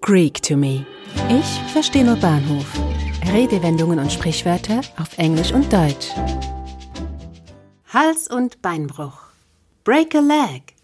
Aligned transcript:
Greek 0.00 0.42
to 0.42 0.56
me. 0.56 0.84
Ich 1.28 1.72
verstehe 1.72 2.04
nur 2.04 2.16
Bahnhof. 2.16 2.66
Redewendungen 3.32 3.98
und 3.98 4.12
Sprichwörter 4.12 4.80
auf 4.98 5.16
Englisch 5.18 5.52
und 5.52 5.72
Deutsch. 5.72 6.10
Hals- 7.88 8.28
und 8.28 8.60
Beinbruch. 8.60 9.18
Break 9.84 10.14
a 10.14 10.20
leg. 10.20 10.74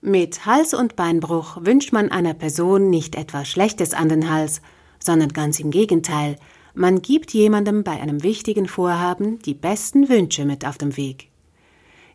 Mit 0.00 0.46
Hals- 0.46 0.74
und 0.74 0.94
Beinbruch 0.94 1.58
wünscht 1.60 1.92
man 1.92 2.10
einer 2.10 2.34
Person 2.34 2.90
nicht 2.90 3.16
etwas 3.16 3.48
Schlechtes 3.48 3.92
an 3.92 4.08
den 4.08 4.30
Hals, 4.30 4.60
sondern 4.98 5.32
ganz 5.32 5.58
im 5.58 5.70
Gegenteil, 5.70 6.36
man 6.74 7.02
gibt 7.02 7.32
jemandem 7.32 7.82
bei 7.84 8.00
einem 8.00 8.22
wichtigen 8.22 8.68
Vorhaben 8.68 9.38
die 9.40 9.54
besten 9.54 10.08
Wünsche 10.08 10.44
mit 10.44 10.66
auf 10.66 10.78
dem 10.78 10.96
Weg. 10.96 11.30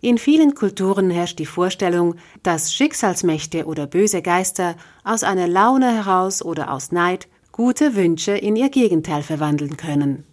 In 0.04 0.18
vielen 0.18 0.56
Kulturen 0.56 1.12
herrscht 1.12 1.38
die 1.38 1.46
Vorstellung, 1.46 2.16
dass 2.42 2.74
Schicksalsmächte 2.74 3.66
oder 3.66 3.86
böse 3.86 4.24
Geister 4.24 4.76
aus 5.04 5.24
einer 5.24 5.48
Laune 5.48 5.94
heraus 5.94 6.44
oder 6.44 6.74
aus 6.74 6.92
Neid 6.92 7.28
gute 7.52 7.96
Wünsche 7.96 8.32
in 8.32 8.56
ihr 8.56 8.70
Gegenteil 8.70 9.22
verwandeln 9.22 9.78
können. 9.78 10.24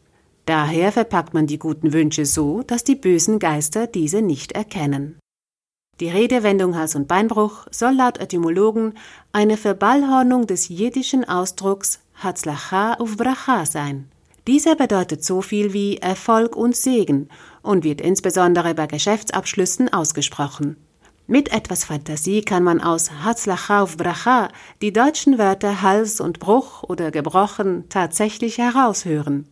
Daher 0.47 0.91
verpackt 0.91 1.35
man 1.35 1.47
die 1.47 1.59
guten 1.59 1.93
Wünsche 1.93 2.25
so, 2.25 2.63
dass 2.63 2.83
die 2.83 2.95
bösen 2.95 3.39
Geister 3.39 3.87
diese 3.87 4.23
nicht 4.23 4.53
erkennen. 4.53 5.19
Die 6.01 6.09
Redewendung 6.09 6.75
Hals- 6.75 6.95
und 6.95 7.07
Beinbruch 7.07 7.67
soll 7.71 7.93
laut 7.93 8.17
Etymologen 8.17 8.95
eine 9.33 9.59
Verballhornung 9.59 10.47
des 10.47 10.71
jiddischen 10.71 11.29
Ausdrucks 11.29 12.01
Hatzlacha 12.15 12.99
uvbracha 13.01 13.67
sein. 13.67 14.09
Dieser 14.49 14.77
bedeutet 14.77 15.23
so 15.23 15.43
viel 15.43 15.75
wie 15.75 15.99
Erfolg 15.99 16.57
und 16.57 16.75
Segen 16.75 17.29
und 17.61 17.85
wird 17.85 18.01
insbesondere 18.01 18.73
bei 18.75 18.87
Geschäftsabschlüssen 18.87 19.93
ausgesprochen. 19.93 20.79
Mit 21.27 21.53
etwas 21.53 21.85
Fantasie 21.85 22.41
kann 22.41 22.65
man 22.65 22.81
aus 22.81 23.11
Hatzlacha 23.23 23.83
auf 23.83 23.99
Bracha 23.99 24.49
die 24.81 24.91
deutschen 24.91 25.37
Wörter 25.37 25.83
Hals 25.83 26.19
und 26.19 26.39
Bruch 26.39 26.83
oder 26.83 27.11
gebrochen 27.11 27.91
tatsächlich 27.91 28.57
heraushören. 28.57 29.47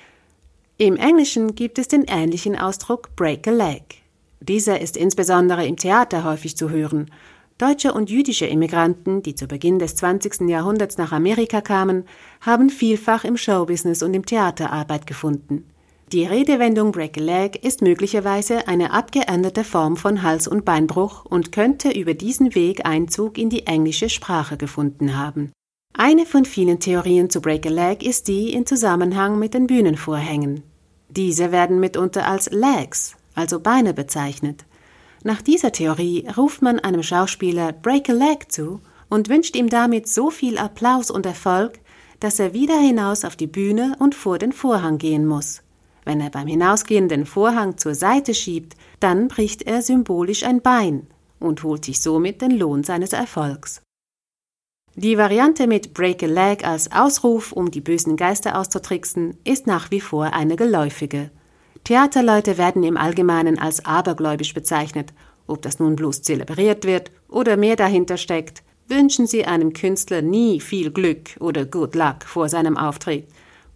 Im 0.79 0.97
Englischen 0.97 1.55
gibt 1.55 1.79
es 1.79 1.89
den 1.89 2.05
ähnlichen 2.05 2.59
Ausdruck 2.59 3.15
break 3.17 3.47
a 3.49 3.51
leg. 3.51 3.97
Dieser 4.41 4.81
ist 4.81 4.97
insbesondere 4.97 5.67
im 5.67 5.77
Theater 5.77 6.25
häufig 6.25 6.57
zu 6.57 6.71
hören 6.71 7.11
Deutsche 7.59 7.95
und 7.95 8.11
jüdische 8.11 8.45
Immigranten, 8.45 9.23
die 9.23 9.35
zu 9.35 9.47
Beginn 9.47 9.79
des 9.79 9.97
20. 9.97 10.43
Jahrhunderts 10.43 10.99
nach 10.99 11.13
Amerika 11.13 11.63
kamen, 11.63 12.05
haben 12.43 12.69
vielfach 12.69 13.25
im 13.25 13.39
Showbusiness 13.39 14.03
und 14.03 14.13
im 14.13 14.27
Theater 14.27 14.71
Arbeit 14.71 15.07
gefunden. 15.07 15.65
Die 16.13 16.25
Redewendung 16.25 16.93
Break 16.93 17.17
a 17.17 17.21
Leg 17.23 17.65
ist 17.65 17.81
möglicherweise 17.81 18.69
eine 18.69 18.93
abgeänderte 18.93 19.65
Form 19.65 19.97
von 19.97 20.23
Hals- 20.23 20.49
und 20.49 20.67
Beinbruch 20.67 21.25
und 21.25 21.51
könnte 21.51 21.91
über 21.91 22.13
diesen 22.13 22.55
Weg 22.55 22.85
Einzug 22.85 23.39
in 23.39 23.49
die 23.49 23.67
englische 23.67 24.11
Sprache 24.11 24.59
gefunden 24.59 25.17
haben. 25.17 25.51
Eine 25.95 26.27
von 26.27 26.45
vielen 26.45 26.79
Theorien 26.79 27.31
zu 27.31 27.41
Break 27.41 27.65
a 27.65 27.71
Leg 27.71 28.03
ist 28.03 28.29
die 28.29 28.53
in 28.53 28.67
Zusammenhang 28.67 29.39
mit 29.39 29.55
den 29.55 29.67
Bühnenvorhängen. 29.67 30.63
Diese 31.09 31.53
werden 31.53 31.81
mitunter 31.81 32.29
als 32.29 32.51
Legs, 32.51 33.17
also 33.35 33.61
Beine 33.61 33.95
bezeichnet. 33.95 34.67
Nach 35.25 35.43
dieser 35.43 35.73
Theorie 35.73 36.27
ruft 36.37 36.63
man 36.63 36.79
einem 36.79 37.03
Schauspieler 37.03 37.73
Break 37.73 38.09
a 38.09 38.13
Leg 38.13 38.51
zu 38.51 38.81
und 39.09 39.29
wünscht 39.29 39.57
ihm 39.57 39.69
damit 39.69 40.09
so 40.09 40.31
viel 40.31 40.59
Applaus 40.59 41.11
und 41.11 41.27
Erfolg, 41.27 41.79
dass 42.21 42.39
er 42.39 42.53
wieder 42.53 42.79
hinaus 42.79 43.25
auf 43.25 43.37
die 43.37 43.47
Bühne 43.47 43.97
und 43.99 44.15
vor 44.15 44.39
den 44.39 44.53
Vorhang 44.53 44.99
gehen 44.99 45.27
muss. 45.27 45.63
Wenn 46.05 46.21
er 46.21 46.31
beim 46.31 46.47
Hinausgehen 46.47 47.09
den 47.09 47.27
Vorhang 47.27 47.79
zur 47.79 47.95
Seite 47.95 48.33
schiebt, 48.33 48.77
dann 49.01 49.29
bricht 49.29 49.63
er 49.63 49.83
symbolisch 49.83 50.45
ein 50.45 50.63
Bein 50.63 51.09
und 51.41 51.63
holt 51.63 51.85
sich 51.85 52.01
somit 52.01 52.41
den 52.41 52.53
Lohn 52.53 52.85
seines 52.85 53.13
Erfolgs. 53.13 53.83
Die 54.95 55.19
Variante 55.19 55.67
mit 55.67 55.93
Break 55.93 56.23
a 56.23 56.27
Leg 56.27 56.67
als 56.67 56.91
Ausruf, 56.91 57.53
um 57.53 57.71
die 57.71 57.83
bösen 57.83 58.17
Geister 58.17 58.59
auszutricksen, 58.59 59.37
ist 59.45 59.67
nach 59.67 59.91
wie 59.91 60.01
vor 60.01 60.33
eine 60.33 60.57
geläufige. 60.57 61.31
Theaterleute 61.87 62.59
werden 62.59 62.83
im 62.83 62.97
Allgemeinen 62.97 63.61
als 63.61 63.85
abergläubisch 63.85 64.55
bezeichnet. 64.55 65.13
Ob 65.47 65.63
das 65.63 65.79
nun 65.79 65.95
bloß 65.95 66.21
zelebriert 66.23 66.85
wird 66.85 67.13
oder 67.29 67.57
mehr 67.57 67.77
dahinter 67.77 68.17
steckt, 68.17 68.65
wünschen 68.89 69.29
sie 69.29 69.45
einem 69.45 69.73
Künstler 69.73 70.21
nie 70.21 70.59
viel 70.59 70.91
Glück 70.91 71.37
oder 71.39 71.65
Good 71.65 71.95
Luck 71.95 72.25
vor 72.25 72.49
seinem 72.49 72.77
Auftritt. 72.77 73.29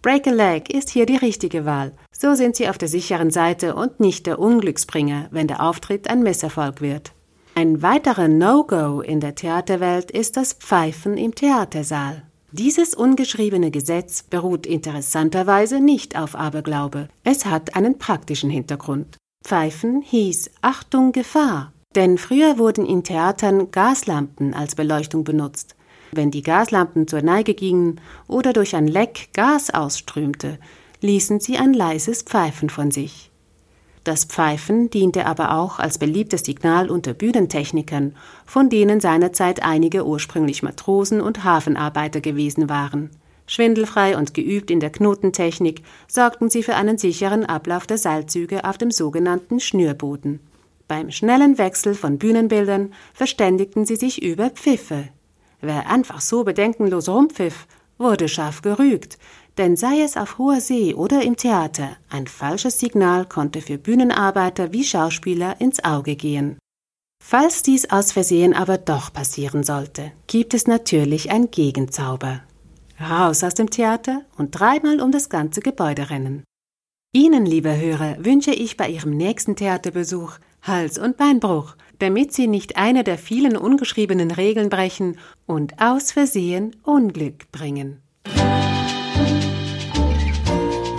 Break 0.03 0.26
a 0.26 0.31
Leg 0.32 0.75
ist 0.75 0.91
hier 0.91 1.06
die 1.06 1.19
richtige 1.19 1.65
Wahl. 1.65 1.93
So 2.10 2.34
sind 2.34 2.56
sie 2.56 2.69
auf 2.69 2.78
der 2.78 2.88
sicheren 2.88 3.31
Seite 3.31 3.76
und 3.76 4.00
nicht 4.00 4.27
der 4.27 4.41
Unglücksbringer, 4.41 5.28
wenn 5.31 5.47
der 5.47 5.62
Auftritt 5.62 6.10
ein 6.10 6.25
Misserfolg 6.25 6.81
wird. 6.81 7.12
Ein 7.54 7.81
weiterer 7.81 8.27
No-Go 8.27 9.03
in 9.03 9.21
der 9.21 9.37
Theaterwelt 9.37 10.10
ist 10.10 10.37
das 10.37 10.54
Pfeifen 10.54 11.16
im 11.16 11.37
Theatersaal. 11.37 12.25
Dieses 12.53 12.94
ungeschriebene 12.94 13.71
Gesetz 13.71 14.25
beruht 14.25 14.66
interessanterweise 14.66 15.78
nicht 15.78 16.16
auf 16.16 16.34
Aberglaube. 16.34 17.09
Es 17.22 17.47
hat 17.47 17.77
einen 17.77 17.99
praktischen 17.99 18.50
Hintergrund. 18.50 19.19
Pfeifen 19.44 20.03
hieß 20.03 20.50
Achtung 20.60 21.12
Gefahr. 21.12 21.72
Denn 21.94 22.19
früher 22.19 22.59
wurden 22.59 22.87
in 22.87 23.05
Theatern 23.05 23.71
Gaslampen 23.71 24.53
als 24.53 24.75
Beleuchtung 24.75 25.22
benutzt. 25.22 25.77
Wenn 26.12 26.33
die 26.33 26.43
Gaslampen 26.43 27.06
zur 27.06 27.22
Neige 27.22 27.55
gingen 27.55 28.00
oder 28.27 28.53
durch 28.53 28.75
ein 28.75 28.89
Leck 28.89 29.28
Gas 29.33 29.71
ausströmte, 29.71 30.59
ließen 31.00 31.39
sie 31.39 31.56
ein 31.56 31.72
leises 31.72 32.22
Pfeifen 32.22 32.69
von 32.69 32.91
sich. 32.91 33.29
Das 34.05 34.25
Pfeifen 34.25 34.88
diente 34.88 35.27
aber 35.27 35.55
auch 35.55 35.78
als 35.78 35.99
beliebtes 35.99 36.44
Signal 36.44 36.91
unter 36.91 37.12
Bühnentechnikern, 37.12 38.15
von 38.47 38.71
denen 38.71 39.00
seinerzeit 39.00 39.62
einige 39.62 40.06
ursprünglich 40.06 40.62
Matrosen 40.62 41.21
und 41.21 41.44
Hafenarbeiter 41.44 42.21
gewesen 42.21 42.69
waren. 42.69 43.10
Schwindelfrei 43.47 44.16
und 44.16 44.33
geübt 44.33 44.71
in 44.71 44.81
der 44.81 44.91
Knotentechnik 44.91 45.83
sorgten 46.06 46.49
sie 46.49 46.62
für 46.62 46.77
einen 46.77 46.99
sicheren 46.99 47.44
Ablauf 47.44 47.87
der 47.87 47.99
Seilzüge 47.99 48.65
auf 48.65 48.78
dem 48.78 48.91
sogenannten 48.91 49.60
Schnürboden. 49.60 50.41
Beim 50.87 51.10
schnellen 51.10 51.59
Wechsel 51.59 51.94
von 51.94 52.19
Bühnenbildern 52.19 52.93
verständigten 53.12 53.87
sie 53.87 53.97
sich 53.97 54.22
über 54.22 54.50
Pfiffe. 54.50 55.09
Wer 55.60 55.91
einfach 55.91 56.21
so 56.21 56.44
bedenkenlos 56.44 57.09
rumpfiff, 57.09 57.66
wurde 57.99 58.28
scharf 58.28 58.62
gerügt, 58.62 59.19
denn 59.60 59.76
sei 59.76 60.00
es 60.00 60.16
auf 60.16 60.38
hoher 60.38 60.62
See 60.62 60.94
oder 60.94 61.22
im 61.22 61.37
Theater, 61.37 61.98
ein 62.09 62.26
falsches 62.26 62.81
Signal 62.81 63.26
konnte 63.26 63.60
für 63.60 63.76
Bühnenarbeiter 63.76 64.72
wie 64.72 64.82
Schauspieler 64.82 65.60
ins 65.60 65.84
Auge 65.84 66.16
gehen. 66.16 66.59
Falls 67.22 67.62
dies 67.62 67.91
aus 67.91 68.10
Versehen 68.10 68.54
aber 68.54 68.78
doch 68.78 69.12
passieren 69.12 69.62
sollte, 69.62 70.12
gibt 70.26 70.54
es 70.54 70.66
natürlich 70.66 71.31
ein 71.31 71.50
Gegenzauber. 71.50 72.41
Raus 72.98 73.44
aus 73.44 73.53
dem 73.53 73.69
Theater 73.69 74.22
und 74.38 74.53
dreimal 74.53 74.98
um 74.98 75.12
das 75.12 75.28
ganze 75.28 75.60
Gebäude 75.60 76.09
rennen. 76.09 76.42
Ihnen, 77.12 77.44
liebe 77.44 77.78
Hörer, 77.78 78.16
wünsche 78.25 78.53
ich 78.53 78.78
bei 78.78 78.88
Ihrem 78.88 79.15
nächsten 79.15 79.56
Theaterbesuch 79.56 80.38
Hals- 80.62 80.98
und 80.98 81.19
Beinbruch, 81.19 81.77
damit 81.98 82.32
Sie 82.32 82.47
nicht 82.47 82.78
eine 82.78 83.04
der 83.04 83.19
vielen 83.19 83.59
ungeschriebenen 83.59 84.31
Regeln 84.31 84.71
brechen 84.71 85.19
und 85.44 85.82
aus 85.82 86.12
Versehen 86.12 86.77
Unglück 86.82 87.53
bringen. 87.53 88.00